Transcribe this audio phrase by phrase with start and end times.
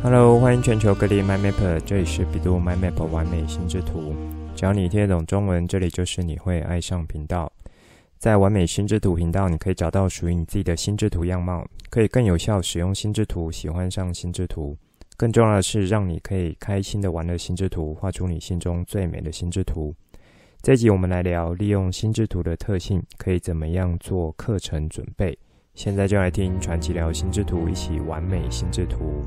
[0.00, 4.14] Hello，欢迎全球各地 My Map，这里是百度 MyMap 完美心智图。
[4.54, 7.50] 只要你听得懂中文，这里就是你会爱上频道。
[8.16, 14.76] 在完美心智图频道，你可以找到属于你自己的心智图样貌，可以更有效使用心智图，喜欢上心智图。
[15.16, 19.92] 更重要的是，让你可以开心的玩乐心智图，画出你心中最美的心智图。
[20.62, 25.36] 这集我们来聊，利用心智图的特性，可以怎么样做课程准备。
[25.74, 29.24] 现在就来听传奇聊心智图，一起完美心智图。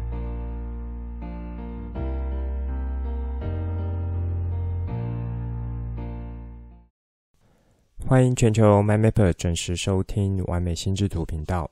[8.08, 11.70] 欢迎全球 MyMapper 准时收听完美心智图频道。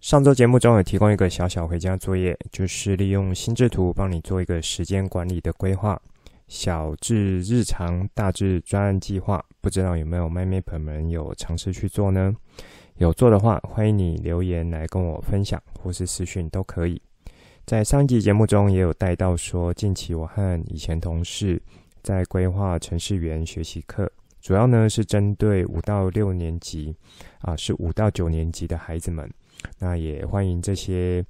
[0.00, 6.00] 上周节目中有提供一个小小回家作业，就是利用心智图帮你做一个时间管理的规划，
[6.48, 9.44] 小至日常，大至专案计划。
[9.60, 12.34] 不知道有没有 MyMapper 们有尝试去做呢？
[12.96, 17.00] 有做的话，欢迎你留言来跟我分享，或是私讯都可以。
[17.64, 21.62] 在上一集节目中也有带到说，近期我和以前同事
[22.02, 24.10] 在规划程式语言学习课。
[24.40, 26.94] 主要呢是针对五到六年级，
[27.40, 29.28] 啊，是五到九年级的孩子们。
[29.78, 31.24] 那也欢迎这些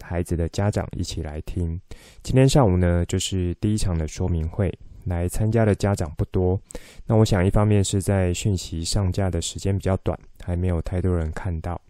[0.00, 1.78] 孩子的家长一起来听。
[2.22, 4.72] 今天上午呢，就是第一场的说明会，
[5.04, 6.58] 来参加的家长不多。
[7.06, 11.80] 那我想，一方面是在讯息上架的时间比较短，还没有太多人看到。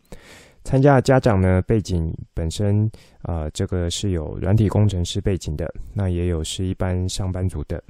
[0.64, 2.90] 参加的家长呢，背景本身
[3.22, 7.82] 啊，这个是有软体工程师背景的，那也有是一般上班族的。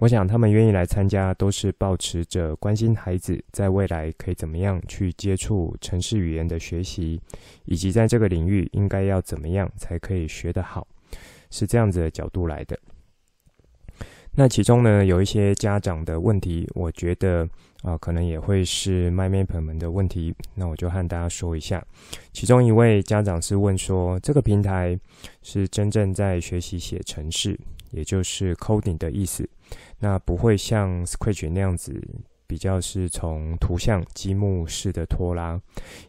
[0.00, 7.20] 我想他们愿意来参加，都是抱持着关心孩子在未来可以怎么样去接触程式语言的学习，
[7.66, 10.88] 以及在这个领域应该要怎么样才可以学得好，
[11.50, 12.78] 是这样子的角度来的。
[14.32, 17.46] 那其中呢，有一些家长的问题，我觉得
[17.82, 20.34] 啊，可能也会是 MyMap 们的问题。
[20.54, 21.84] 那我就和大家说一下，
[22.32, 24.98] 其中一位家长是问说，这个平台
[25.42, 27.58] 是真正在学习写程式，
[27.90, 29.46] 也就是 coding 的意思。
[29.98, 32.02] 那不会像 Scratch 那样子，
[32.46, 35.60] 比较是从图像积木式的拖拉，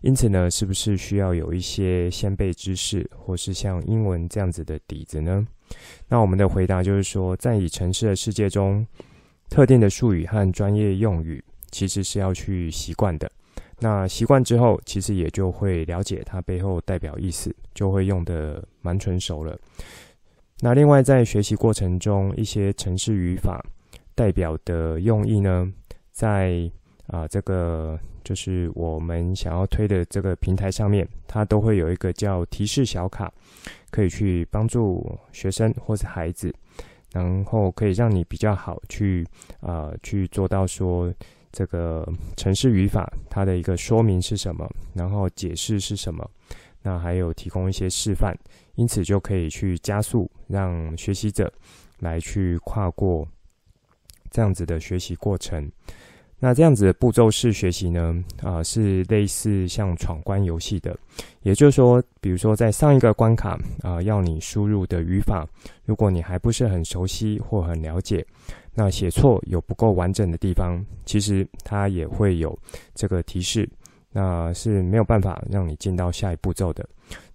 [0.02, 5.46] 因此呢，是不是需要有一些先备知识，或是像英文这样子的底子呢？
[6.08, 8.86] 那我们的回答就是说，在以城市的世界中，
[9.50, 13.32] 特定的术语和专业用语，其实是要去习惯的。
[13.80, 19.58] 那习惯之后，其实也就会了解它背后代表意思，就会用得蛮纯熟了。
[20.64, 23.66] 那另外，在学习过程中，一些程式语法
[24.14, 25.68] 代表的用意呢，
[26.12, 26.70] 在
[27.08, 33.34] 啊这个就是我们想要推的这个平台上面，它都会有一个叫提示小卡，
[33.90, 36.54] 可以去帮助学生或是孩子，
[37.12, 39.26] 然后可以让你比较好去
[39.62, 41.12] 啊去做到说
[41.52, 42.08] 这个
[42.38, 46.24] 程式语法它的一个说明是什么，然后解释是什么。
[46.84, 48.36] 那还有提供一些示范，
[48.81, 51.53] 因此就可以去加速让学习者
[52.00, 53.28] 来去跨过
[54.31, 55.72] 这样子的学习过程。
[56.40, 60.97] 那这样子的步骤式学习呢，啊、是类似像闯关游戏的，
[61.44, 65.48] 也就是说，比如说在上一个关卡啊、要你输入的语法，
[65.86, 68.25] 如果你还不是很熟悉或很了解，
[68.74, 72.58] 那写错有不够完整的地方，其实它也会有
[72.96, 73.69] 这个提示。
[74.13, 76.84] 那是没有办法让你进到下一步骤的，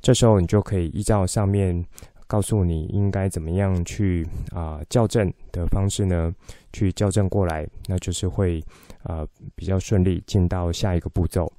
[0.00, 1.84] 这时候你就可以依照上面
[2.26, 6.34] 告诉你应该怎么样去啊、校正的方式呢，
[6.72, 8.62] 去校正过来，那就是会
[9.02, 11.50] 啊、比较顺利进到下一个步骤。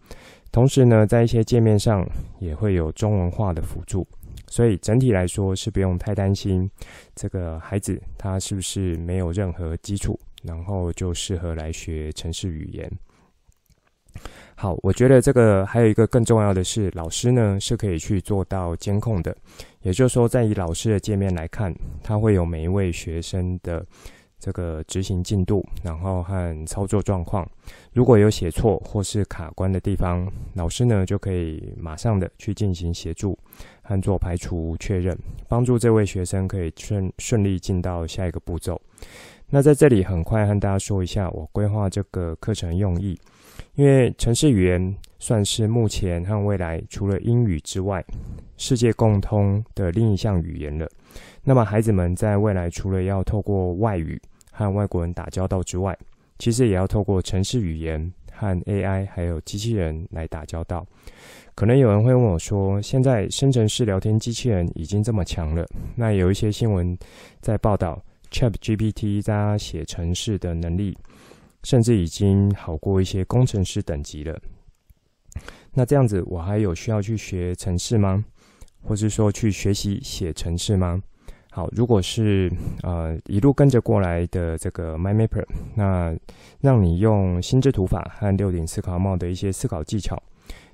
[0.51, 2.05] 同时呢，在一些界面上
[2.39, 4.07] 也会有中文化的辅助，
[4.47, 6.69] 所以整体来说是不用太担心
[7.15, 12.91] 这个孩子他是不是没有任何基础，然后就适合来学城市语言。
[14.59, 19.37] 好，我觉得这个还有一个更重要的是，老师呢是可以去做到监控的。
[19.83, 23.85] 也就是说，在以老师的界面来看，他会有每一位学生的
[24.39, 27.47] 这个执行进度，然后和操作状况。
[27.93, 33.37] 如果有写错或是卡关的地方，老师呢就可以马上的去进行协助
[33.83, 35.15] 和做排除确认，
[35.47, 38.81] 帮助这位学生可以顺顺利进到下一个步骤。
[39.49, 43.17] 那在这里很快和大家说一下我规划这个课程用意。
[43.75, 48.03] 因为城市语言算是目前和未来除了英语之外，
[48.57, 50.87] 世界共通的另一项语言了。
[51.43, 54.21] 那么孩子们在未来除了要透过外语
[54.51, 55.97] 和外国人打交道之外，
[56.37, 60.85] 其实也要透过城市语言和 AI 还有机器人来打交道。
[61.55, 65.65] 可能有人会问我说：“现在生成式聊天机器人已经这么强了，
[65.95, 66.95] 那有一些新闻
[67.41, 67.99] 在报道
[68.31, 70.97] ChatGPT 它写程式的能力。”
[71.63, 74.39] 甚至已经好过一些工程师等级了。
[75.73, 78.23] 那这样子，我还有需要去学程式吗？
[78.83, 81.01] 或是说去学习写程式吗？
[81.51, 82.49] 好，如果是
[82.83, 85.43] 呃一路跟着过来的这个 MyMapper，
[85.75, 86.15] 那
[86.61, 90.21] 让你用心智图法和六顶思考帽的一些思考技巧，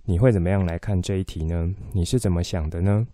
[0.03, 1.73] 你会怎么样来看这一题呢？
[1.93, 3.07] 你是怎么想的呢？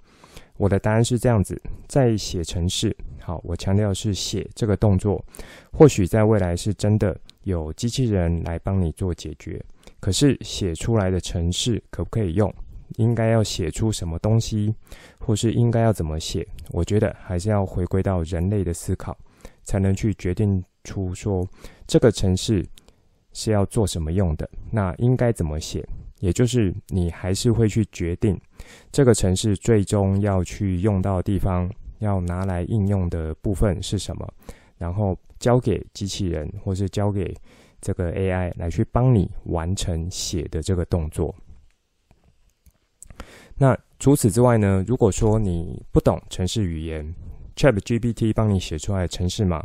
[0.60, 5.24] 我的答案是这样子，在写程式，好，我强调是写这个动作，
[5.72, 9.64] 或许在未来是真的有机器人来帮你做解决，
[10.02, 12.54] 可是写出来的程式可不可以用？
[12.98, 14.76] 应该要写出什么东西，
[15.18, 16.46] 或是应该要怎么写？
[16.72, 19.18] 我觉得还是要回归到人类的思考，
[19.64, 21.48] 才能去决定出说
[21.88, 22.68] 这个程式
[23.32, 24.50] 是要做什么用的。
[24.70, 25.88] 那应该怎么写？
[26.20, 28.40] 也就是你还是会去决定
[28.92, 31.70] 这个程式最终要去用到的地方，
[32.00, 34.28] 要拿来应用的部分是什么，
[34.78, 37.36] 然后交给机器人，或是交给
[37.82, 41.34] 这个 AI 来去帮你完成写的这个动作。
[43.56, 44.84] 那除此之外呢？
[44.88, 47.14] 如果说你不懂程式语言
[47.58, 49.62] ，ChatGPT 帮你写出来的程式码，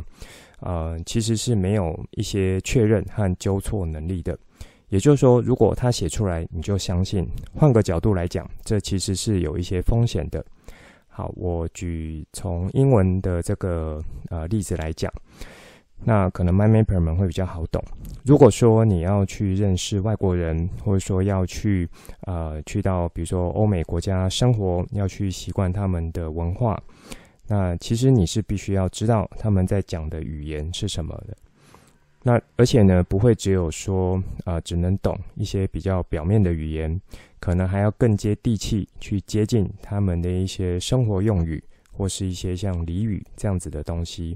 [0.59, 4.37] 呃，其实是没有一些确认和纠错能力的。
[4.95, 7.27] 也就是说，如果他写出来，你就相信。
[7.53, 10.41] 换个角度来讲，这其实是有一些风险的。
[11.09, 15.11] 好，我举从英文的这个呃例子来讲。
[16.01, 17.83] 那可能 MyMapper 们会比较好懂。
[18.23, 21.85] 如果说你要去认识外国人，或者说要去
[22.21, 26.81] 呃去到比如说欧美国家生活，要去习惯他们的文化，
[27.47, 31.35] 那其实你是必须要知道他们在讲的语言是什么的。
[32.27, 36.99] 那而且呢，不会只有说啊、呃，只能懂一些比较表面的语言，
[37.39, 44.35] 可能还要更接地气，去接近他们的一些生活用语，或是一些像俚语这样子的东西。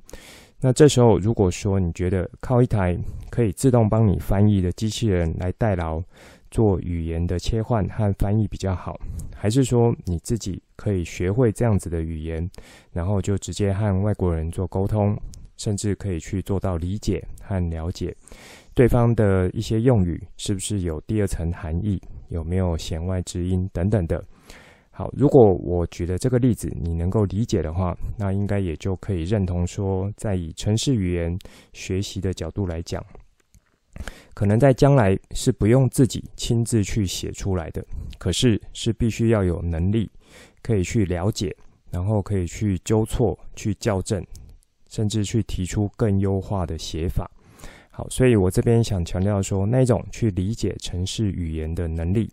[0.61, 2.95] 那这时候，如果说你觉得靠一台
[3.31, 5.99] 可以自动帮你翻译的机器人来代劳
[6.51, 8.99] 做语言的切换和翻译比较好，
[9.35, 12.47] 还是说你自己可以学会这样子的语言，
[12.93, 15.19] 然后就直接和外国人做沟通，
[15.59, 18.15] 甚至可以去做到理解和了解
[18.73, 24.23] 对方的一些用语是不是有第二层含义，有没有弦外之音等等的。
[24.89, 31.37] 好，如果我举的这个例子你能够理解的话，那应该也就可以认同说，在以城市语言
[31.73, 33.03] 学习的角度来讲，
[34.33, 37.85] 可能在将来是不用自己亲自去写出来的，
[38.17, 40.09] 可是是必须要有能力
[40.61, 41.53] 可以去了解，
[41.91, 44.21] 然后可以去纠错、去校正，
[44.89, 47.29] 甚至去提出更优化的写法。
[47.89, 52.29] 好，所以我这边想强调说，那种去理解城市语言的能力，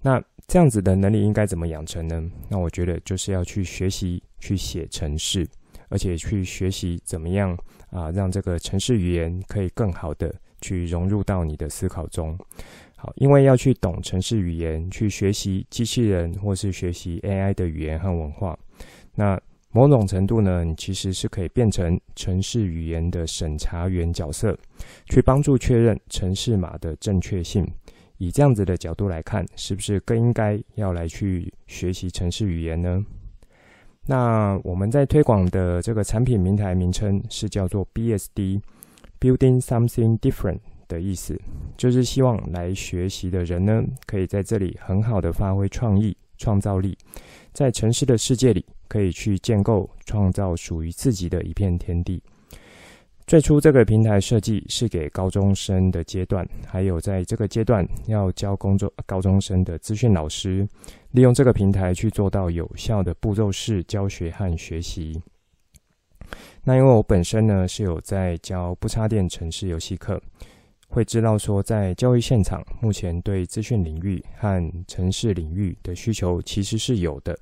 [0.00, 0.22] 那。
[0.46, 2.22] 这样子的能力应该怎么养成呢？
[2.50, 5.48] 那我觉得就是要去学习去写城市，
[5.88, 7.56] 而且去学习怎么样
[7.88, 10.30] 啊，让这个城市语言可以更好的
[10.60, 12.38] 去融入到你的思考中。
[12.94, 18.54] 好，因为要去懂城市语言，去学习机器人或是学习 AI 的语言和文化，
[19.14, 19.40] 那
[19.74, 24.56] 某种程度呢，其实是可以变成程式语言的审查员角色，
[25.06, 27.66] 去帮助确认程式码的正确性。
[28.18, 33.04] 以这样子的角度来看，是不是更应该要来去学习程式语言呢？
[34.06, 41.36] 那我们在推广的这个产品平台名称是叫做 BSD，Building Something Different 的意思，
[41.76, 46.96] 就是希望来学习的人呢，可以在这里很好的发挥创意、创造力，
[47.54, 52.20] 在城市的世界里可以去建构、创造属于自己的一片天地。
[53.26, 60.68] 最初这个平台设计是给高中生的阶段，还有在这个阶段要教工作高中生的资讯老师，
[61.12, 65.22] 利用这个平台去做到有效的步骤式教学和学习。
[66.64, 70.20] 那因为我本身呢是有在教不插电城市游戏课，
[70.94, 77.36] 会知道说在教育现场目前对资讯领域和城市领域的需求其实是有的，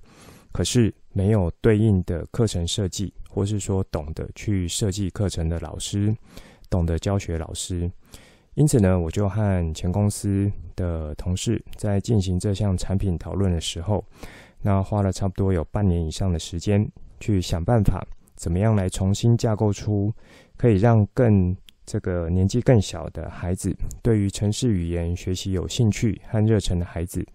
[0.53, 3.13] 可是没有对应的课程设计。
[3.29, 6.15] 或是说懂得去设计课程的老师，
[6.69, 7.91] 懂得教学老师，
[8.55, 14.05] 因此呢，我就和前公司的同事在进行这项产品讨论的时候，
[14.61, 16.87] 那花了差不多有半年以上的时间，
[17.21, 20.13] 去想办法怎么样来重新架构出
[20.59, 27.27] 可以让更这个年纪更小的孩子，对于城市语言学习有兴趣和热忱的孩子。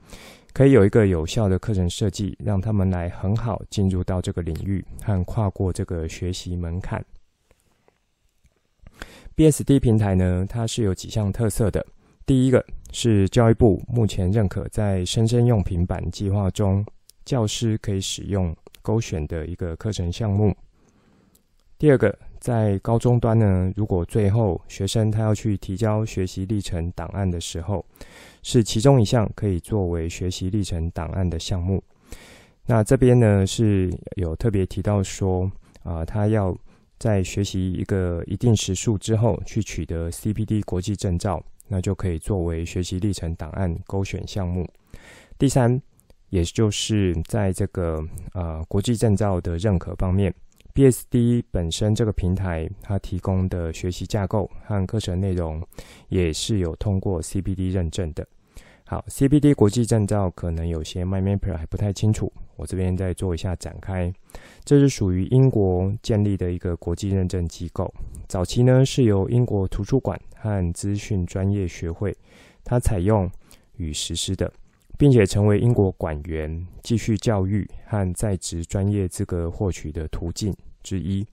[0.53, 7.05] 可以有一个有效的课程设计，让他们来很好进入到这个领域和跨过这个学习门槛。
[9.35, 11.85] BSD 平台呢，它是有几项特色的。
[12.25, 16.83] 第一个是教育部目前认可在生生用平板计划中，
[17.23, 20.55] 教师可以使用勾选的一个课程项目。
[21.77, 27.85] 第二个，在高中端呢，如果最后学生他要去提交学习历程档案的时候，
[28.43, 31.83] 是其中一项可以作为学习历程档案的项目。
[32.65, 35.51] 那这边呢是有特别提到说，
[35.83, 36.55] 啊，他要
[36.99, 44.67] 在学习一个一定时数之后，去取得 CPD 国际证照，那就可以作为学习历程档案勾选项目。
[45.37, 45.81] 第三，
[46.29, 48.03] 也就是在这个
[48.33, 50.33] 啊国际证照的认可方面。
[50.77, 55.59] BSD 本身这个平台，它提供的学习架构和课程内容
[56.07, 58.23] 也是有通过 CPD 认证的。
[58.85, 64.13] 好，CPD 国际证照可能有些 MyMapper 还不太清楚，我这边再做一下展开。
[64.63, 67.91] 这是属于英国建立的一个国际认证机构，
[68.27, 72.15] 早期呢是由英国图书馆和资讯专业学会
[72.63, 73.27] 它采用
[73.77, 74.53] 与实施的，
[74.95, 80.55] 并且成为英国馆员继续教育和在职专业资格获取的途径。
[80.87, 81.27] 之一，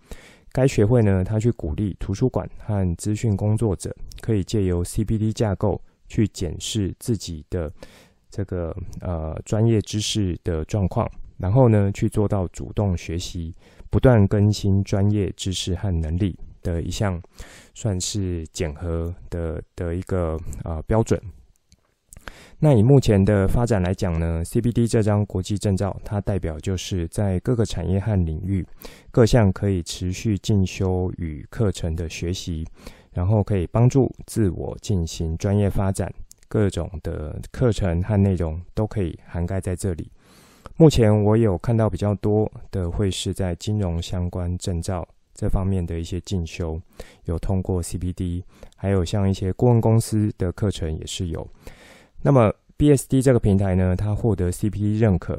[0.50, 7.72] 该学会呢，他去鼓励图书馆和资讯工作者，可以借由 CPD 架构去检视自己的
[8.28, 11.08] 这个呃专业知识的状况，
[11.38, 13.54] 然后呢，去做到主动学习、
[13.90, 17.22] 不断更新专业知识和能力的一项，
[17.74, 21.20] 算是检核的的一个、呃、标准。
[22.64, 28.66] 那以目前的发展来讲呢，CPD 这张国际证照，它代表就是在各个产业和领域，
[29.10, 32.66] 各项可以持续进修与课程的学习，
[33.12, 36.10] 然后可以帮助自我进行专业发展，
[36.48, 40.10] 各种的课程和内容都可以涵盖在这里。
[40.78, 46.80] 目前我有看到比较多的会是在金融相关证照这方面的一些进修，
[47.26, 48.42] 有通过 CPD，
[48.74, 51.46] 还有像一些顾问公司的课程也是有。
[52.26, 55.38] 那么，BSD 这个平台呢，它获得 CP 认可，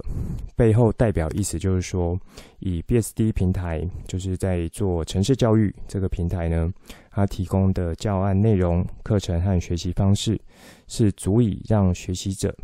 [0.56, 2.16] 背后代表意思就是说，
[2.60, 6.72] 以 BSD 平台就是在做城市教育这个平台呢，
[7.10, 10.40] 它提供的教案内容、课程和学习方式，
[10.88, 12.56] 是足以让学习者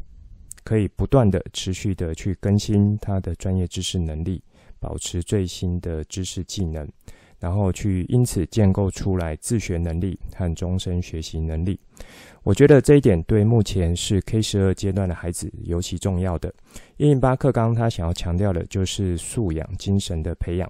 [0.63, 4.39] 可以不断的、持续的去更新他的专业知识能力，
[4.79, 6.87] 保持最新的知识技能，
[7.39, 11.79] 然后去因此建构出来自学能力和终身学习能力。
[12.43, 16.51] 我觉得这一点对目前是 K 十二阶段的孩子尤其重要的。
[16.97, 20.69] 一零八课纲他想要强调的就是素养精神的培养。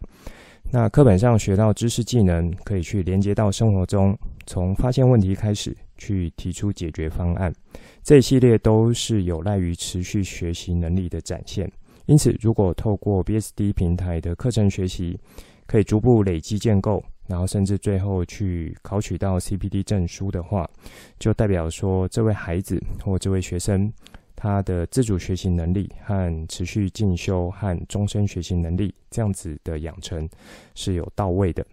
[0.70, 7.54] 那课本上学到知识技能，可以去连接到生活中，从发现问题开始，去提出解决方案。
[8.04, 11.70] 这一系列都是有赖于持续学习能力的展现。
[12.06, 15.18] 因此，如果透过 BSD 平台的课程学习，
[15.66, 17.04] 可以逐步累积建构。
[17.32, 20.70] 然后甚至最后去考取到 CPD 证书的话，
[21.18, 23.90] 就代表说这位孩子或这位学生，
[24.36, 30.28] 他的自主学习能力和持续进修和终身学习能力这样子的养成
[30.76, 31.66] 是有到位的。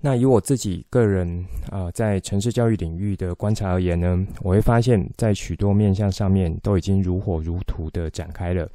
[0.00, 8.68] 那以我自己个人啊、在城市教育领域的观察而言呢，我会发现，在许多面向上面都已经如火如荼的展开了，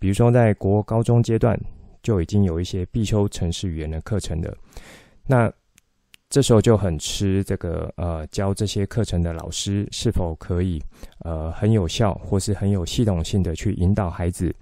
[0.00, 1.56] 比如说在国高中阶段。
[2.02, 4.56] 就已经有一些必修程式语言的课程的，
[5.26, 5.52] 那
[6.28, 10.80] 这时候就很吃这个呃教这些课程的老师是否可以
[11.24, 14.54] 呃很有效或是很有系统性的去引导孩子，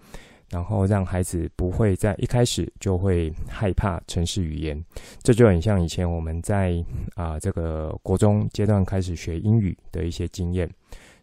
[0.50, 4.83] 然后让孩子不会在一开始就会害怕城市语言，
[5.23, 6.83] 这就很像以前我们在
[7.14, 10.68] 啊、这个国中阶段开始学英语的一些经验。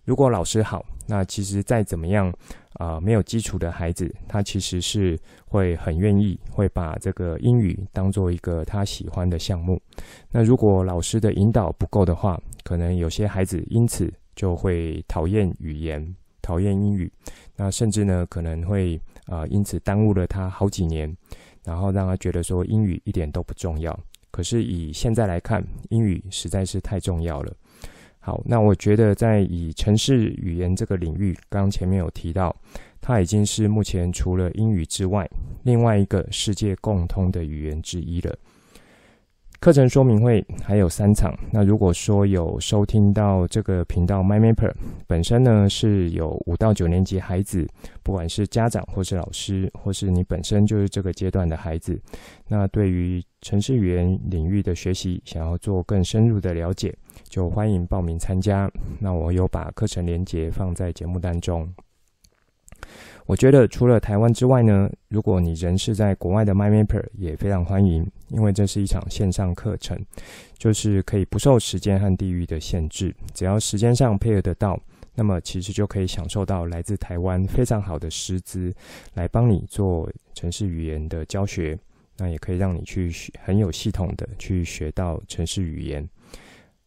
[0.06, 2.34] 如果老师好，那其实再怎么样
[2.78, 9.82] 啊、没有基础的孩子，他其实是会很愿意会把这个英语当做一个他喜欢的项目。
[10.30, 17.10] 那如果老师的引导不够的话，可能有些孩子因此就会讨厌语言，讨厌英语。
[17.56, 21.12] 那甚至呢，可能会啊、因此耽误了他好几年，
[21.64, 23.98] 然后让他觉得说英语一点都不重要。
[24.32, 27.54] 可是以现在来看，英语实在是太重要了。
[28.26, 32.56] 好，那我觉得在以城市语言这个领域，刚前面有提到，
[33.00, 35.30] 它已经是目前除了英语之外，
[35.62, 38.36] 另外一个世界共通的语言之一了。
[39.60, 41.38] 课程说明会还有三场。
[41.52, 44.74] 那如果说有收听到这个频道 MyMapper
[45.06, 47.68] 本身呢，是有五到九年级孩子，
[48.02, 52.02] 不管是家长或是老师，或是你本身就是这个阶段的孩子，
[52.48, 56.94] 那对于城市语言领域的学习，想要做更深入的了解，
[57.30, 58.72] 就欢迎报名参加。
[59.00, 61.72] 那我有把课程连接放在节目当中。
[63.26, 70.00] 我觉得除了台湾之外呢，如果你人是在国外的 MyMapper 也非常欢迎，因为这是一场线上课程，
[70.60, 74.80] 就是可以不受时间和地域的限制，只要时间上配合得到，
[75.16, 78.72] 那么其实就可以享受到来自台湾非常好的师资
[79.16, 81.76] 来帮你做城市语言的教学，
[82.18, 83.12] 那也可以让你去
[83.44, 86.08] 很有系统的去学到城市语言。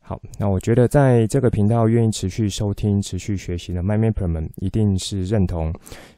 [0.08, 5.70] 好，那我觉得在这个频道愿意持续收听、持续学习的 MyMapper 们，一定是认同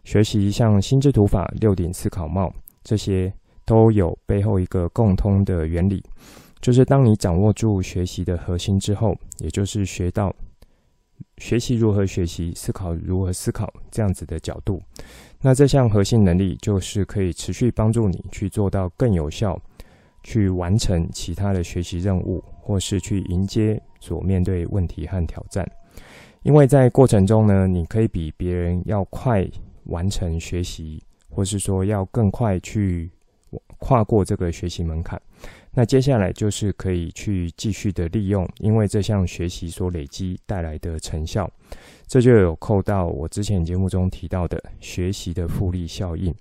[0.04, 2.54] 学习像心智图法、六顶思考帽
[2.84, 3.32] 这些
[3.64, 6.00] 都有背后一个共通的原理，
[6.60, 10.32] 就是当你掌握住学习的核心之后，也就是学到
[11.38, 14.80] 学习如何学习、思考如何思考这样子的角度，
[15.40, 19.60] 那这项核心能力就是可以持续帮助你去做到更有效。
[20.22, 25.68] 去完成其他的学习任务，或是去迎接所面对问题和挑战。
[26.42, 29.46] 因为在过程中呢，你可以比别人要快
[29.84, 33.10] 完成学习，或是说要更快去
[33.78, 35.20] 跨过这个学习门槛。
[35.72, 41.50] 那接下来就是可以去继续的利用，因为这项学习所累积带来的成效。
[42.06, 46.34] 这就有扣到我之前节目中提到的学习的复利效应，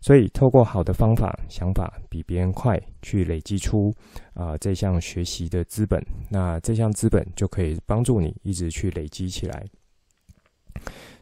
[0.00, 3.94] 所以透过好的方法、想法比别人快，去累积出
[4.34, 9.64] 啊、这项学习的资本，那这项资本就可以帮助你一直去累积起来。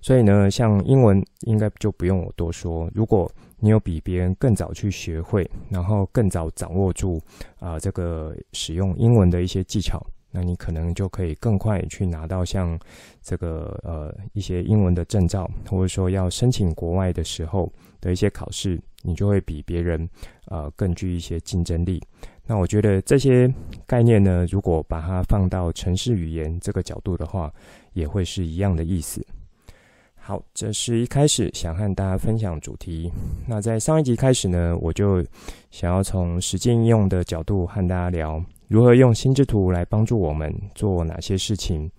[0.00, 7.20] 所以呢，像英文应该就不用我多说，如果你有比别人更早去学会，然后更早掌握住
[7.58, 10.04] 啊、这个使用英文的一些技巧。
[10.32, 12.78] 那你可能就可以更快去拿到像
[13.20, 20.08] 这个呃一些英文的证照，或者说要申请国外的时候的一些考试，你就会比别人
[20.46, 22.00] 呃更具一些竞争力。
[22.46, 23.52] 那我觉得这些
[23.88, 27.52] 概念呢，如果把它放到城市语言这个角度的话，
[27.92, 29.26] 也会是一样的意思。
[30.22, 33.10] 好，这是一开始想和大家分享主题。
[33.48, 35.24] 那在上一集开始呢，我就
[35.70, 38.40] 想要从实际应用的角度和大家聊。
[38.68, 41.90] 如何用心智图来帮助我们做哪些事情，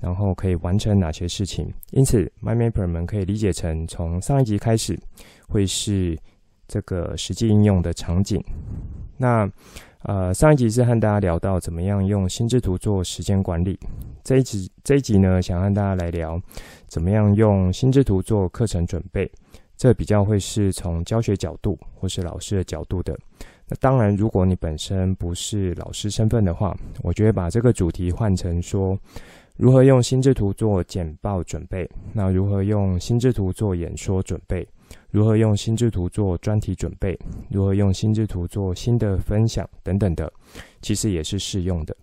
[0.00, 1.72] 然后可以完成哪些事情？
[1.92, 4.98] 因此，MyMapper 们可以理解成从上一集开始
[5.48, 6.18] 会是
[6.68, 8.42] 这个实际应用的场景。
[9.16, 9.50] 那
[10.02, 13.78] 呃，上一集是和大家聊到怎么样用心智图做时间管理。
[14.24, 16.40] 这一集这一集呢，想和大家来聊
[16.88, 19.30] 怎么样用心智图做课程准备。
[19.76, 23.16] 这比较会是从教学角度或是老师的角度的。
[23.68, 28.98] 那当然，如果你本身不是老师身份的话，我觉得把这个主题换成说，
[29.56, 34.66] 如何用心智图做简报准备，那如何用心智图做演说准备，
[35.12, 37.16] 如何用心智图做专题准备，
[37.48, 40.32] 如何用心智图做新的分享等等的，
[40.80, 41.96] 其实也是适用的。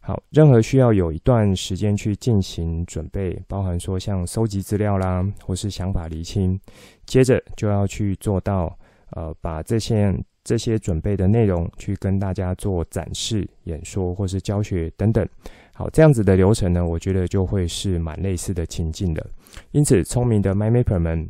[0.00, 6.58] 好，任何需要有一段时间去进行准备，包含说像搜集资料啦，或是想法厘清，
[7.04, 8.74] 接着就要去做到，
[9.10, 10.14] 呃，把这些。
[10.46, 15.26] 这些准备的内容去跟大家做展示、演说或是教学等等，
[15.72, 19.26] 好，这样子的流程呢，我觉得就会是蛮类似的情境的。
[19.70, 21.26] 因此，聪明的 MyMapper 们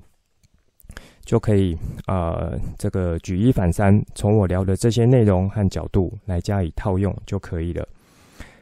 [1.25, 7.87] 就可以呃，这个举一反三，从我聊的这些内容和角度来加以套用就可以了。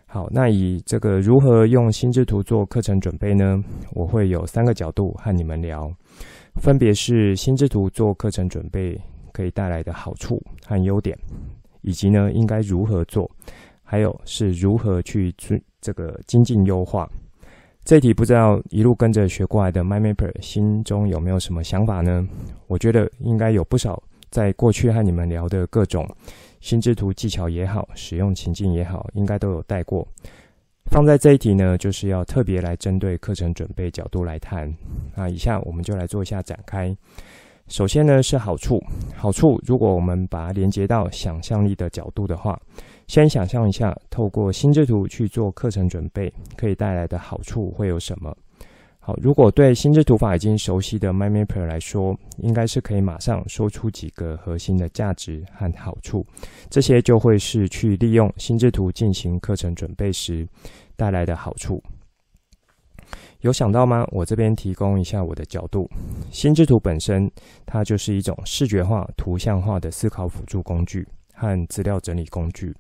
[0.06, 3.62] 好，那以这个如何用心智图做课程准备呢？
[3.92, 5.90] 我会有三个角度和你们聊，
[6.56, 9.00] 分别是心智图做课程准备。
[9.34, 11.18] 可以带来的好处和优点，
[11.80, 13.30] 以及呢，应该如何做，
[13.82, 15.34] 还有是如何去
[15.80, 17.08] 这个精进优化。
[17.84, 22.26] 这一题不知道一路跟着学过来的 MyMapper 心中有没有什么想法呢？
[22.68, 26.08] 我觉得应该有不少，在过去和你们聊的各种
[26.60, 30.06] 心智图技巧也好，使用情境也好，应该都有带过。
[30.92, 34.72] 放在这一题呢，就是要特别来针对课程准备角度来谈。
[35.16, 36.96] 那以下我们就来做一下展开。
[37.66, 38.80] 首先呢，是好处，
[39.16, 42.60] 好处如果我们把它连接到想象力的角度的话，
[43.12, 48.34] 先想象一下，透过心智图去做课程准备，可以带来的好处会有什么？
[48.98, 56.26] 好，如果对心智图法已经熟悉的 MyMapper 来说，应该是可以马上说出几个核心的价值和好处，
[56.70, 60.48] 这些就会是去利用心智图进行课程准备时
[60.96, 61.82] 带来的好处。
[63.42, 64.06] 有想到吗？
[64.10, 65.86] 我这边提供一下我的角度。
[66.30, 67.30] 心智图本身，
[67.66, 71.06] 它就是一种视觉化、图像化的思考辅助工具
[71.42, 72.72] 和资料整理工具。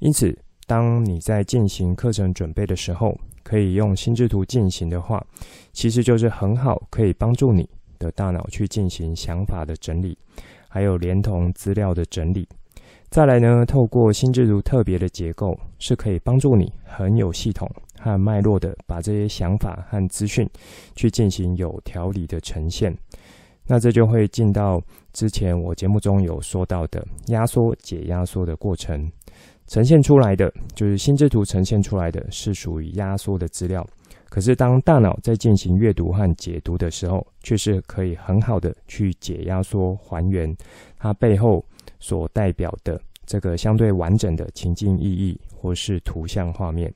[0.00, 5.24] 因此，当你在进行课程准备的时候，可以用心智图进行的话，
[5.72, 7.66] 其实就是很好，可以帮助你
[7.98, 10.18] 的大脑去进行想法的整理，
[10.68, 12.46] 还有连同资料的整理。
[13.08, 20.48] 再来呢，透过心智图特别的结构，是可以帮助你很有系统和脉络的把这些想法和资讯
[20.94, 22.94] 去进行有条理的呈现。
[23.66, 29.10] 那这就会进到之前我节目中有说到的压缩、解压缩的过程，
[29.66, 33.86] 呈现出来的就是心智图呈现出来的是属于压缩的资料。
[34.28, 40.54] 可是当大脑在进行阅读和解读的时候，却是可以很好的去解压缩、还原
[40.98, 41.64] 它背后。
[41.98, 43.00] 所代表的
[43.32, 46.92] 这个相对完整的情境意义或是图像画面。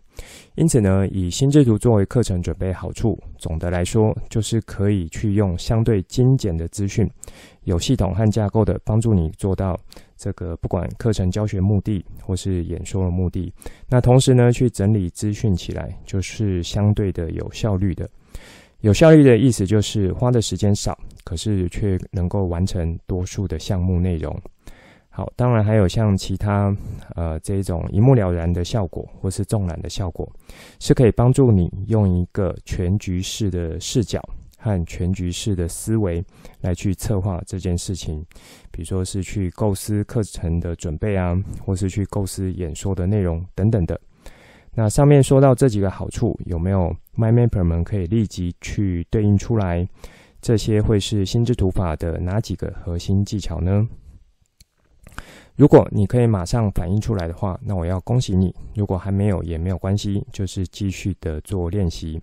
[0.54, 7.10] 因此呢，以心智图作为课程准备好处，总的来说就是可以去用相对精简的资讯，
[7.64, 9.80] 有系统和架构的帮助你做到
[10.14, 13.50] 这个不管课程教学目的或是演说的目的。
[13.88, 18.06] 那同时呢，去整理资讯起来就是相对的有效率的。
[18.80, 24.38] 有效率的意思就是花的时间少，可是却能够完成多数的项目内容。
[25.16, 26.76] 好，当然还有像其他
[27.14, 30.30] 呃这种一目了然的效果，或是纵览的效果，
[30.78, 34.22] 是可以帮助你用一个全局式的视角
[34.58, 36.22] 和全局式的思维
[36.60, 38.22] 来去策划这件事情。
[38.70, 43.98] 比如说是去构思课程的准备啊，或是去构思演说的内容等等的。
[44.74, 49.88] 那上面说到这几个好处，有没有 MindMapper 们可以立即去对应出来？
[50.42, 53.88] 这些会是心智图法的哪几个核心技巧呢？
[55.56, 62.20] 如果你可以马上反应出来的话，那我要恭喜你；如果还没有，也没有关系，就是继续的做练习。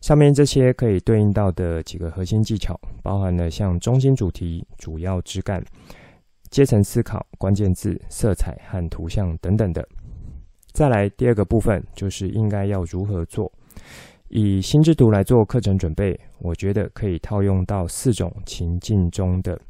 [0.00, 5.64] 上面这些可以对应到的几个核心技巧，包含了像中心主题、主要枝干、
[6.50, 9.86] 阶层思考、关键字、色彩和图像等等的。
[10.72, 13.50] 再来第二个部分，就是应该要如何做。
[14.28, 19.60] 以心智图来做课程准备，我觉得可以套用到四种情境中的。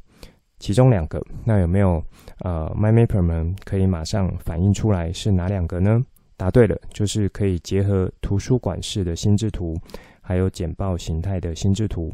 [0.63, 2.01] 其中两个，那有没有
[2.39, 6.01] 呃 m y m a p e r 们可以马上反映出来是哪两个呢？
[6.37, 9.77] 答对了，就是可以结合图书馆式的心智图，
[10.21, 12.09] 还有简报形态的心智图。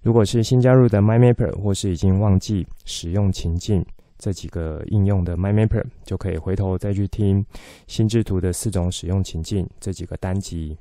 [0.00, 3.84] 如果是新加入的 m y m a p e r 或是已经忘记使用情境
[4.16, 7.44] 这几个应用的 MyMapper，就可以回头再去听
[7.86, 10.74] 心智图的四种使用情境这几个单集，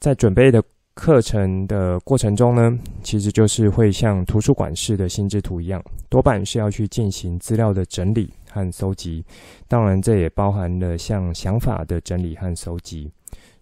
[0.00, 0.60] 在准备的。
[0.96, 9.22] 课程的过程中呢，其实就是会像图书馆式的心智图一样，多半是要去进行资料的整理和搜集。
[9.68, 13.12] 当然，这也包含了像想法的整理和搜集。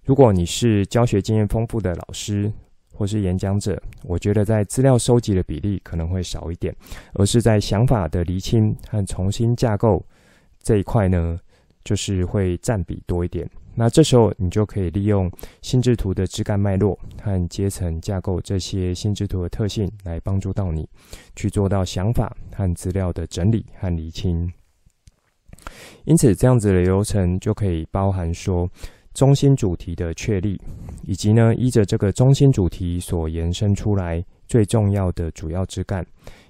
[0.05, 2.51] 如果你是教学经验丰富的老师
[2.95, 6.75] 或是演讲者，我觉得在资料收集的比例可能会少一点，
[7.15, 10.03] 而是在想法的厘清和重新架构
[10.63, 11.37] 这一块呢，
[11.83, 13.47] 就是会占比多一点。
[13.75, 20.89] 那这时候，你就可以利用心智图的枝干脉络和阶层架构这些心智图的特性，来帮助到你
[21.35, 24.53] 去做到想法和资料的整理和厘清。
[26.05, 28.69] 因此，这样子的流程就可以包含说
[29.13, 30.61] 中心主题的确立，
[31.03, 36.05] 以及呢依着这个中心主题所延伸出来最重要的主要枝干，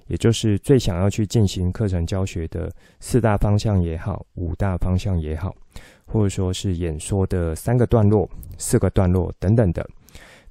[0.07, 5.55] 也就是最想要去进行课程教学的四大方向也好，五大方向也好。
[6.07, 9.85] 或者说是演说的三个段落、四个段落等等的。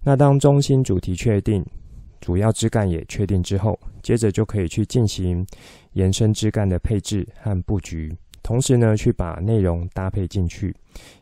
[0.02, 1.64] 那当中心主题确定、
[2.20, 5.46] 主要枝干也确定之后，接着就可以去进行
[5.92, 8.12] 延伸枝干的配置和布局，
[8.42, 10.74] 同时呢，去把内容搭配进去，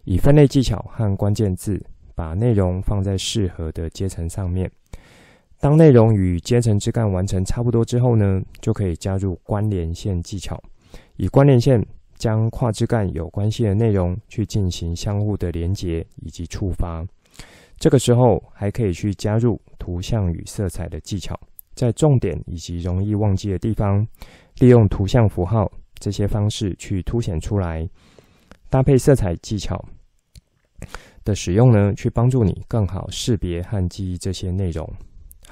[0.04, 1.80] 以分类技巧和关键字
[2.14, 4.68] 把内容放在适合的阶层上面。
[5.62, 10.60] 当内容与阶层枝干完成差不多之后呢，就可以加入关联线技巧，
[11.16, 11.80] 以关联线。
[12.18, 17.04] 将跨枝干有关系的内容去进行相互的连接以及触发，
[17.78, 21.36] 这个时候还可以去加入图像与色彩的技巧，
[21.74, 24.06] 在重点以及容易忘记的地方，
[24.60, 27.84] 利用图像符号这些方式去凸显出来，
[28.70, 29.84] 搭配色彩技巧
[31.24, 34.88] 的使用呢，去帮助你更好识别和记忆这些内容。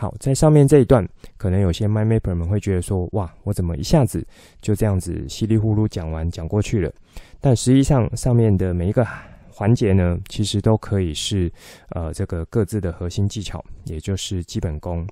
[0.00, 4.26] 好，在上面这一段，可能有些 My Mapper 们会觉得说：“哇，我怎么一下子
[4.62, 6.90] 就这样子稀里糊涂讲完讲过去了？”
[7.38, 9.06] 但实际上，上面的每一个
[9.50, 11.52] 环节呢，其实都可以是
[11.90, 15.06] 呃这个各自的核心技巧，也就是基本功。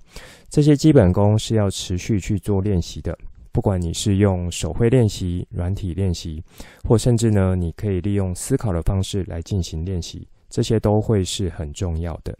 [0.48, 3.14] 这些基本功是要持续去做练习的，
[3.52, 6.42] 不管你是用手绘练习、软体练习，
[6.84, 12.34] 或甚至呢，你可以利用思考的方式来进行练习，这些都会是很重要的。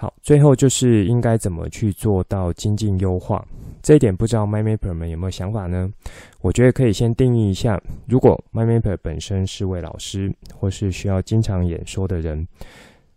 [0.00, 3.44] 好，最后就是应该怎么去做到精进优化
[3.82, 5.92] 这一点，不知道 MindMapper 们有没有想法呢？
[6.40, 12.46] 我觉得可以先定义一下，如果 MindMapper 本身是位老师，或是需要经常演说的人，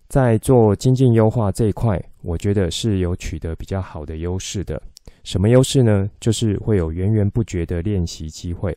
[0.09, 4.81] 在做精进优化这一块，我觉得是有取得比较好的优势的。
[5.23, 6.09] 什么优势呢？
[6.19, 8.75] 就是会有源源不绝的练习机会。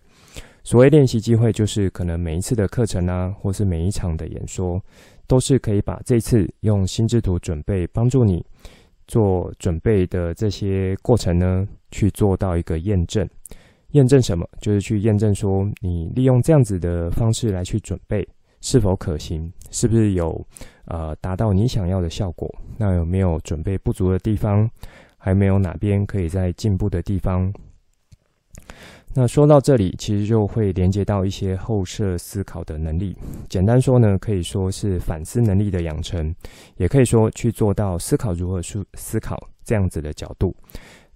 [0.62, 4.78] 所谓练习机会，就是可能每一次的课程啊，或是每一场的演说。
[5.26, 8.44] 都是可以把这次用心智图准备帮助你
[9.06, 13.28] 做准备的这些过程呢，去做到一个验证。
[13.92, 14.48] 验证什么？
[14.60, 18.26] 就是去验证说你利用这样子的方式来去准备
[18.60, 20.44] 是否可行，是不是有
[20.86, 22.52] 呃达到你想要的效果？
[22.76, 24.68] 那有没有准备不足的地方？
[25.16, 27.52] 还没有哪边可以在进步的地方？
[29.16, 33.16] 那说到这里，其实就会连接到一些后设思考的能力。
[33.48, 36.34] 简单说呢，可以说是反思能力的养成，
[36.76, 40.52] 也可以说去做到思考如何思思考这样子的角度。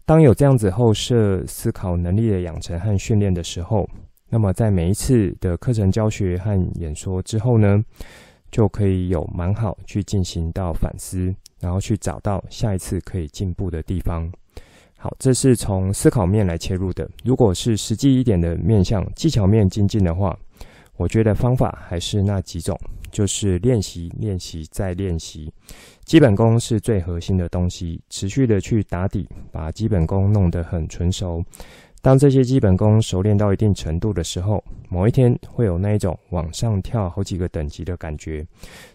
[0.04, 3.88] 当有这样子后设思考能力的养成和训练的时候，
[4.30, 7.82] 那么在每一次的课程教学和演说之后呢，
[8.52, 14.30] 就可以有蛮好去进行到反思，然后去找到下一次可以进步的地方。
[15.00, 17.08] 好，这是从思考面来切入的。
[17.22, 20.36] 如果是实际一点的面向，技巧面精进的话，
[20.96, 22.76] 我觉得方法还是那几种，
[23.12, 25.52] 就是练习、练习再练习。
[26.04, 31.44] 基本功是最核心的东西，持续的去打底，把基本功弄得很纯熟。
[32.02, 38.44] 当这些基本功熟练到一定程度的时候，某一天会有那一种往上跳好几个等级的感觉。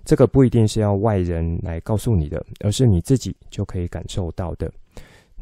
[0.04, 4.70] 这个不一定是要外人来告诉你的，而是你自己就可以感受到的。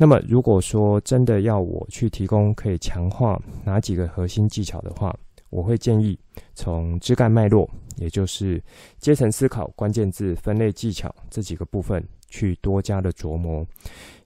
[0.02, 5.16] 那么，如果说真的要我去提供可以强化哪几个核心技巧的话，
[5.52, 6.18] 我会建议
[6.56, 8.60] 从枝干脉络，也就是
[8.98, 13.64] 阶层思考、关键字分类技巧这几个部分去多加的琢磨。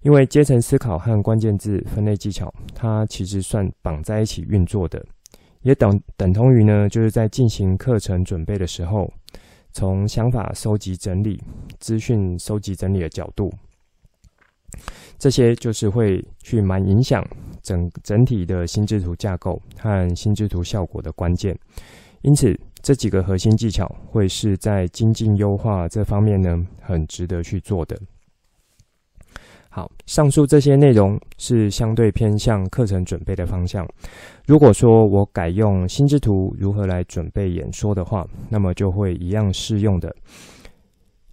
[0.01, 5.05] 因为阶层思考和关键字分类技巧，它其实算绑在一起运作的，
[5.61, 9.11] 也等等同于呢，就是在进行课程准备的时候，
[9.73, 11.43] 从想法收集整理、
[11.81, 13.51] 资讯收集整理的角度。
[15.17, 17.25] 这些就是会去蛮影响
[17.63, 21.57] 整整体的心智图架构和心智图效果的关键，
[22.21, 27.97] 因此这几个核心技巧会是在精进优化这方面呢，很值得去做的。
[29.69, 33.85] 好，上述这些内容是相对偏向课程准备的方向。
[34.47, 40.15] 如果说我改用心智图如何来准备演说的话，那么就会一样适用的。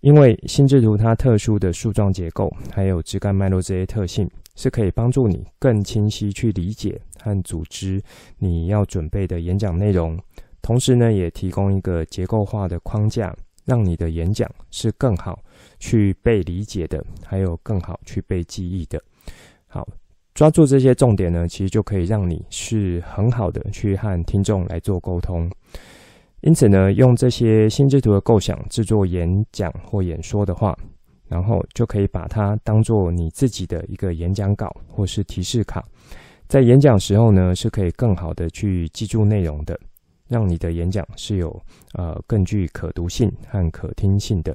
[0.03, 8.03] 因为心智图它特殊的树状结构，还有枝干脉络这些特性，是可以帮助你更清晰去理解和组织
[8.39, 10.19] 你要准备的演讲内容，
[10.61, 13.33] 同时呢，也提供一个结构化的框架，
[13.65, 15.39] 让你的演讲是更好
[15.79, 19.01] 去被理解的，还有更好去被记忆的。
[19.69, 19.87] 好，
[20.35, 25.49] 抓住这些重点呢，其实就可以让你是很好的去和听众来做沟通。
[26.43, 30.77] 因此呢，用这些心智图的构想制作演讲或演说的话，
[31.29, 35.83] 然后就可以把它当做你自己的一个演讲稿或是提示卡，
[36.49, 39.79] 在演讲时候呢，是可以更好的去记住内容的，
[40.29, 41.49] 让你的演讲是有
[41.93, 44.53] 呃更具可读性和可听性的。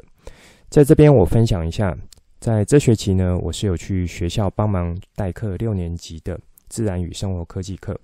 [0.70, 1.98] 在这边我分享一下，
[2.42, 6.38] 在这学期呢，我是有去学校帮忙代课六年级的
[6.70, 8.00] 自然与生活科技课。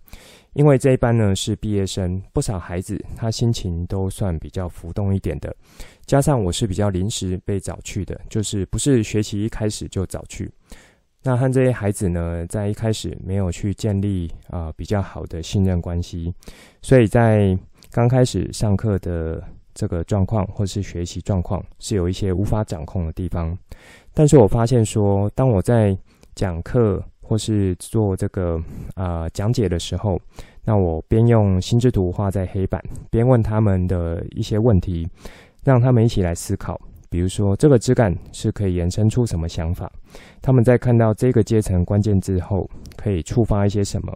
[0.54, 5.56] 因为这一班呢是毕业生，不少孩子他心情都算比较浮动一点的，
[6.06, 10.48] 加上我是比较临时被找去的，就是不是学习一开始就找去。
[11.24, 16.32] 那和这些孩子呢，在一开始没有去建立啊、比较好的信任关系，
[16.84, 17.58] 所以在
[17.92, 23.58] 刚开始上课的这个状况或是学习状况是有一些无法掌控的地方。
[24.14, 25.98] 但是我发现说，当我在
[26.36, 27.04] 讲课。
[27.24, 28.62] 或是做这个
[28.96, 30.20] 啊、讲解的时候，
[30.64, 35.08] 那我边用心智图画在黑板，边问他们的一些问题，
[35.64, 36.80] 让他们一起来思考。
[37.10, 39.92] 比如说，这个枝干是可以延伸出什么想法？
[40.42, 44.12] 他们在看到这个阶层关键字后，可以触发一些什么？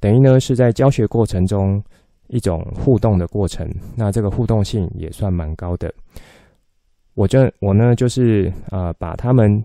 [0.00, 1.82] 等于呢是在教学过程中
[2.28, 3.68] 一种互动的过程。
[3.94, 5.92] 那这个互动性也算蛮高的。
[7.12, 9.62] 我这我呢就是呃把他们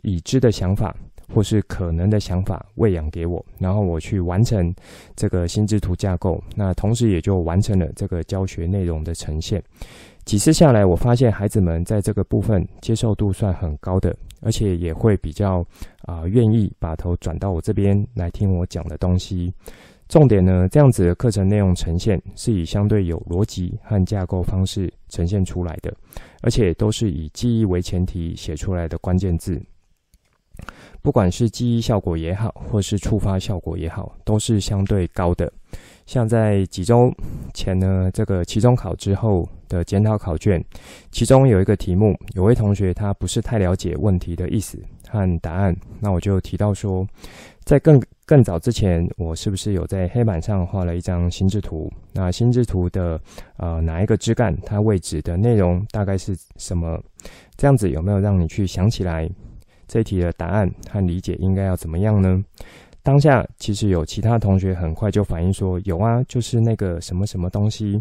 [0.00, 0.96] 已知的想法。
[1.32, 4.74] 或是可能的想法喂养给我，然后我去完成
[5.14, 9.62] 这个心智图架构，那同时也就完成了这个教学内容的呈现。
[10.24, 15.64] 几次下来，我发现孩子们在这个部分接受度算很高的，而且也会比较
[16.02, 19.52] 啊愿意把头转到我这边来听我讲的东西。
[20.06, 25.94] 重点呢，这样子的课程内容呈现是以相对有逻辑和架构方式呈现出来的，
[26.42, 29.60] 而且都是以记忆为前提写出来的关键字。
[31.08, 35.50] 不管是记忆效果也好，或是触发效果也好，都是相对高的。
[36.04, 37.10] 像在几周
[37.54, 40.62] 前呢，这个期中考之后的检讨考卷，
[41.10, 47.08] 其中有一个题目，有位同学他不是太了解问题的意思和答案，那我就提到说，
[47.64, 51.90] 在更更早之前，我是不是有在黑板上画了一张心智图？
[52.12, 53.18] 那心智图的
[53.56, 57.02] 呃哪一个枝干，它位置的内容大概是什么？
[57.56, 59.26] 这样子有没有让你去想起来？
[59.88, 62.40] 这一题的答案和理解应该要怎么样呢？
[63.02, 68.00] 当下其实有其他同学很快就反应说：“有啊，就是那个什么什么东西。”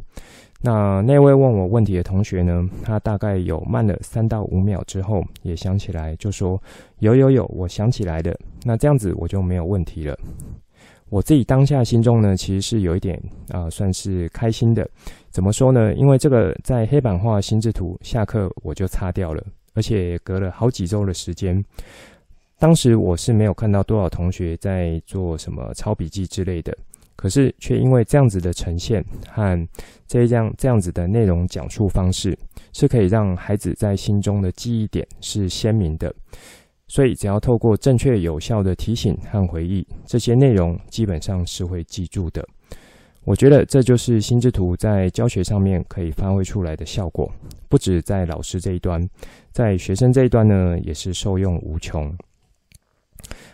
[0.60, 6.62] 那那位问我问题的同学呢，他大概有慢了三到五秒之后，也想起来就说
[7.00, 10.18] ：“有有有，我想起来的。”那这样子我就没有问题了。
[11.10, 13.18] 我自己当下心中呢，其实是有一点
[13.52, 14.86] 啊、算是开心的。
[15.30, 15.94] 怎么说呢？
[15.94, 19.42] 因为这个在黑板画心智图下课我就擦掉了，
[19.78, 21.64] 而且隔了好几周的时间。
[22.58, 26.76] 当时我是没有看到多少同学在做什么抄笔记之类的，
[27.16, 29.68] 可是却因为这样子的呈现和
[30.08, 32.36] 这样这样子的内容讲述方式，
[32.74, 36.12] 是可以让孩子在心中的记忆点是鲜明的。
[36.88, 42.44] 所以只要透过正确有效的提醒和回忆，这些内容基本上是会记住的。
[43.28, 47.30] 我觉得这就是心智图在教学上面可以发挥出来的效果，
[47.68, 49.06] 不止在老师这一端，
[49.52, 52.10] 在学生这一端呢，也是受用无穷。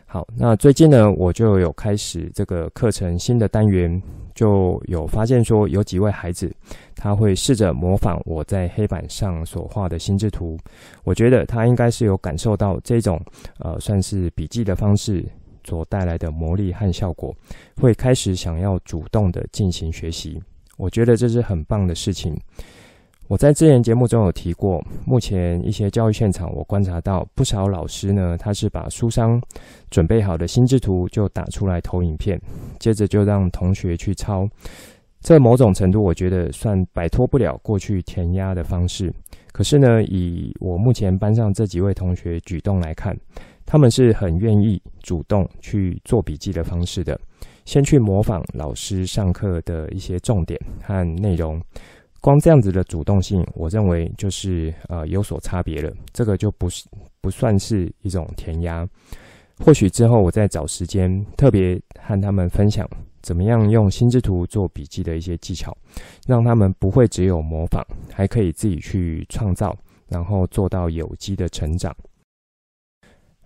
[0.05, 3.99] 好，那最近呢，我就有开始这个课程新的单元，
[4.35, 6.55] 就有发现说，有几位孩子
[6.95, 10.55] 他会试着模仿我在黑板上所画的心智图。
[11.03, 13.19] 我觉得他应该是有感受到这种
[13.57, 15.25] 呃，算是笔记的方式
[15.65, 17.35] 所带来的魔力和效果，
[17.77, 20.41] 会开始想要主动的进行学习。
[20.77, 22.35] 我觉得这是很棒的事情。
[23.29, 29.41] 我在之前节目中有提过，目前一些教育现场，我观察到不少老师呢，他是把书商
[29.89, 32.39] 准备好的心智图就打出来投影片，
[32.79, 34.47] 接着就让同学去抄。
[35.21, 39.11] 这某种程度，我觉得算摆脱不了过去填鸭的方式。
[39.53, 43.17] 可是呢，以我目前班上这几位同学举动来看，
[43.65, 47.19] 他们是很愿意主动去做笔记的方式的，
[47.65, 51.61] 先去模仿老师上课的一些重点和内容。
[52.21, 55.91] 光这样子的主动性，我认为就是呃有所差别了。
[56.13, 56.85] 这个就不是
[57.19, 58.87] 不算是一种填鸭。
[59.59, 62.89] 或许之后我再找时间特别和他们分享，
[63.21, 65.75] 怎么样用心智图做笔记的一些技巧，
[66.25, 69.75] 让他们不会只有模仿，还可以自己去创造，
[70.07, 71.95] 然后做到有机的成长。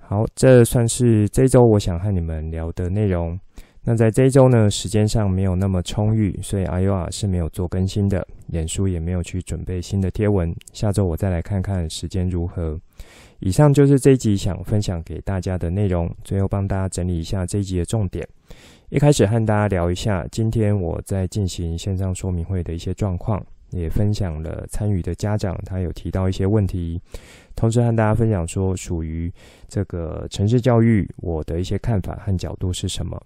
[0.10, 3.38] 好，这算是这周我想和你们聊的内容。
[3.84, 10.56] 那在这一周呢，时间上没有那么充裕，所以阿优啊是没有做更新的，脸书也没有去准备新的贴文。
[10.72, 12.80] 下周我再来看看时间如何。
[13.40, 18.26] 以上就是这一集想分享给大家的内容，最后帮大家整理一下这一集的重点。
[18.88, 26.98] 一开始和大家聊一下今天我在进行线上说明会的一些状况，也分享了参与的家长他有提到一些问题，
[27.58, 29.34] 同时和大家分享说属于
[29.68, 33.20] 这个城市教育我的一些看法和角度是什么。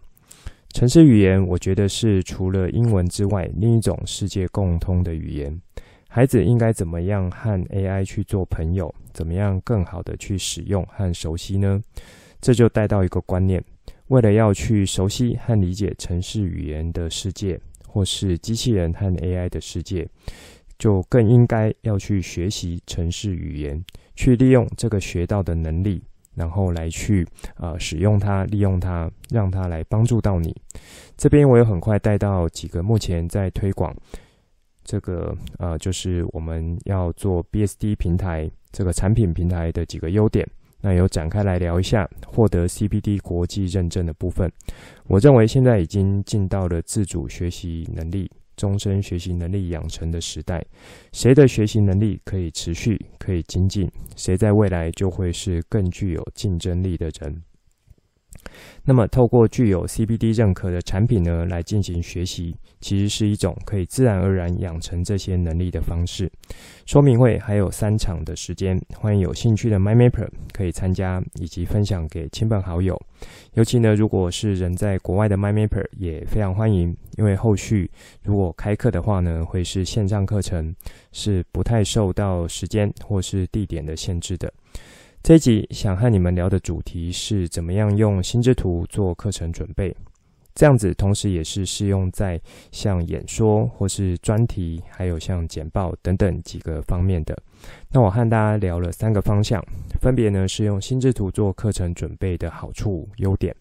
[0.70, 5.62] 城市语言，我觉得是除了英文之外，另一种世界共通的语言。
[6.08, 8.94] 孩子应该怎么样和 AI 去做朋友？
[9.12, 11.82] 怎么样更好的去使用和熟悉呢？
[12.40, 13.62] 这就带到一个观念：
[14.08, 20.08] 为了要去熟悉和理解城市语言的世界，或是机器人和 AI 的世界，
[20.82, 23.80] 就更应该要去学习城市语言，
[24.16, 26.04] 去利用这个学到的能力。
[26.34, 30.56] 然后来去呃使用它，利用它，让它来帮助到你。
[31.18, 33.94] 这边我有很快带到几个目前在推广
[34.84, 40.50] 这个呃，就是我们要做 BSD 平台这个产品平台的几个优点。
[40.80, 44.52] 那有展开来聊一下获得 CPD 国际认证的部分。
[45.08, 48.32] 我认为现在已经进到了自主学习能力。
[48.56, 50.64] 终身学习能力养成的时代，
[51.14, 57.42] 谁的学习能力可以持续、可以精进，谁在未来就会是更具有竞争力的人。
[58.84, 66.32] 那么，透过具有 C B D 认可的产品呢，来进行学习，其实是一种可以自然而然养成这些能力的方式。
[66.88, 73.00] 说明会还有三场的时间，欢迎有兴趣的 MyMapper 可以参加，以及分享给亲朋好友。
[73.54, 77.90] 尤其呢，如果是人在国外的 MyMapper 也非常欢迎，因为后续
[78.24, 80.76] 如果开课的话呢，会是线上课程，
[81.12, 84.52] 是不太受到时间或是地点的限制的。
[85.24, 89.96] 这一集想和你们聊的主题是怎么样用心智图做课程准备，
[90.56, 97.38] 这样子同时也是适用在像演说或是专题，还有像简报等等几个方面的。
[97.92, 99.64] 那我和大家聊了三个方向，
[100.02, 103.56] 分别呢是用心智图做课程准备的好处、优点，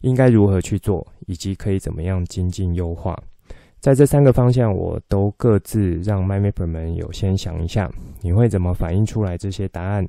[0.00, 3.16] 应该如何去做，以及可以怎么样精进优化。
[3.78, 7.88] 在这三个方向，我都各自让 MyMapper 们有先想一下，
[8.20, 10.08] 你会怎么反映出来这些答案？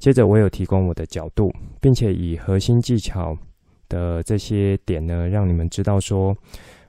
[0.00, 3.36] 接着，我有提供我的角度，并且以核心技巧
[3.86, 6.34] 的这些点呢，让你们知道说，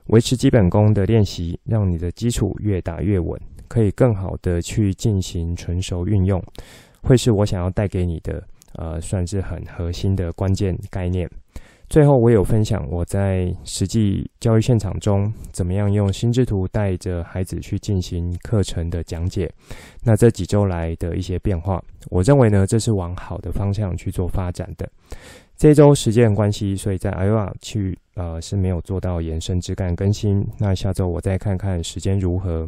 [0.06, 3.38] 维持基本功的练习，让你的基础越打越稳，
[3.68, 6.42] 可以更好的去进行纯熟运用，
[7.02, 8.42] 会是我想要带给你的，
[8.76, 11.30] 呃，算是很核心的关键概念。
[11.92, 19.46] 最后，我有分享我在实际教育现场中怎么样用心智图带着孩子去进行课程的讲解。
[20.02, 21.78] 那这几周来的一些变化，
[22.08, 24.90] 我认为呢，这是往好的方向去做发展的。
[25.54, 30.42] 这周时间关系，所以在 Iowa 去呃是没有做到延伸枝干更新。
[30.58, 32.66] 那下周我再看看时间如何。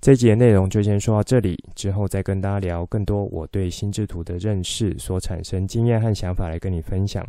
[0.00, 7.24] 这一集的内容就先说到这里，之后再跟大家聊更多我对心智图的认识所产生经验和想法来跟你分享。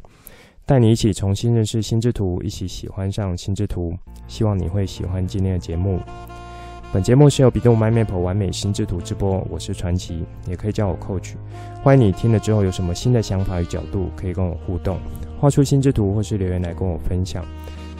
[0.67, 3.97] 带你一起重新认识心智图，一起喜欢上心智图。
[4.27, 5.97] 希望你会喜欢今天的节目。
[6.91, 11.35] 本节目是由 b 动 My Map 完美心智图直播，我是传奇，也可以叫我 Coach。
[11.81, 14.97] 欢迎你听了之后有什么新的想法与角度，可以跟我互动，
[15.39, 17.45] 画出心智图或是留言来跟我分享。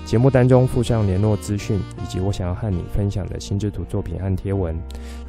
[0.05, 4.77] 节目当中附上联络资讯，以及我想要和你分享的心智图作品和贴文。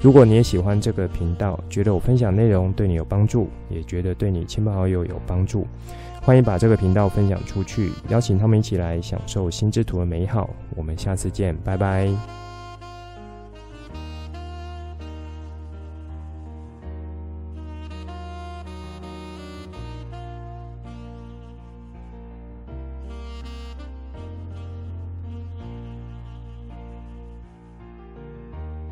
[0.00, 5.64] 如果你也喜欢这个频道，觉得我分享内容对你有帮助，也觉得对你亲朋好友有帮助。
[6.28, 10.50] 欢迎把这个频道分享出去，邀请他们一起来享受心智图的美好。
[10.76, 12.06] 我们下次见，拜拜。